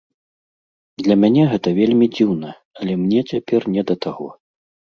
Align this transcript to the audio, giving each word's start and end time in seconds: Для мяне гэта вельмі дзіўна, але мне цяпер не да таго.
Для 1.07 1.17
мяне 1.23 1.43
гэта 1.51 1.69
вельмі 1.81 2.09
дзіўна, 2.15 2.49
але 2.81 2.99
мне 3.05 3.19
цяпер 3.31 3.71
не 3.77 3.81
да 3.93 4.01
таго. 4.07 4.27